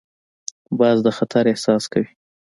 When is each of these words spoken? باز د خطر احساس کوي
باز 0.79 0.97
د 1.05 1.07
خطر 1.17 1.43
احساس 1.51 1.83
کوي 1.91 2.09